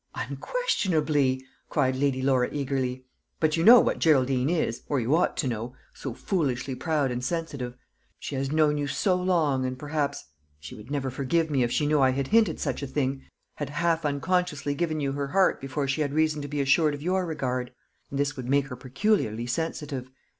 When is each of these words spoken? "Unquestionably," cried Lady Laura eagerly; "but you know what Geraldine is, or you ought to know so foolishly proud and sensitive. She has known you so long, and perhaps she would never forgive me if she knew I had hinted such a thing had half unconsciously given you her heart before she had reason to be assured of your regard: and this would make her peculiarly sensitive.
"Unquestionably," 0.15 1.45
cried 1.69 1.95
Lady 1.95 2.23
Laura 2.23 2.49
eagerly; 2.51 3.05
"but 3.39 3.55
you 3.55 3.63
know 3.63 3.79
what 3.79 3.99
Geraldine 3.99 4.49
is, 4.49 4.81
or 4.89 4.99
you 4.99 5.15
ought 5.15 5.37
to 5.37 5.47
know 5.47 5.75
so 5.93 6.11
foolishly 6.15 6.73
proud 6.73 7.11
and 7.11 7.23
sensitive. 7.23 7.75
She 8.17 8.33
has 8.33 8.51
known 8.51 8.79
you 8.79 8.87
so 8.87 9.13
long, 9.13 9.63
and 9.63 9.77
perhaps 9.77 10.25
she 10.59 10.73
would 10.73 10.89
never 10.89 11.11
forgive 11.11 11.51
me 11.51 11.61
if 11.61 11.71
she 11.71 11.85
knew 11.85 12.01
I 12.01 12.09
had 12.09 12.29
hinted 12.29 12.59
such 12.59 12.81
a 12.81 12.87
thing 12.87 13.21
had 13.57 13.69
half 13.69 14.03
unconsciously 14.03 14.73
given 14.73 14.99
you 14.99 15.11
her 15.11 15.27
heart 15.27 15.61
before 15.61 15.87
she 15.87 16.01
had 16.01 16.13
reason 16.15 16.41
to 16.41 16.47
be 16.47 16.61
assured 16.61 16.95
of 16.95 17.03
your 17.03 17.27
regard: 17.27 17.71
and 18.09 18.17
this 18.17 18.35
would 18.35 18.49
make 18.49 18.69
her 18.69 18.75
peculiarly 18.75 19.45
sensitive. 19.45 20.09